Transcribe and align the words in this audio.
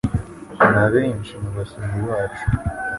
na 0.73 0.85
benshi 0.93 1.33
mu 1.41 1.49
basomyi 1.57 1.99
bacu. 2.09 2.45